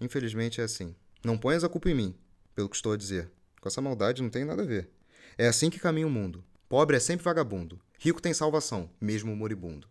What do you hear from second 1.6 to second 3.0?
a culpa em mim, pelo que estou a